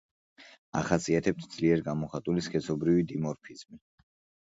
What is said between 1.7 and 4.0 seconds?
გამოხატული სქესობრივი დიმორფიზმი.